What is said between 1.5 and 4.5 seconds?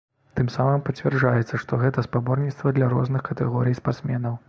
што гэта спаборніцтва для розных катэгорый спартсменаў.